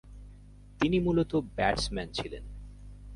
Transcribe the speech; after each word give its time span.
তিনি 0.79 0.97
মূলতঃ 0.99 1.33
ব্যাটসম্যান 1.55 2.07
ছিলেন। 2.11 2.43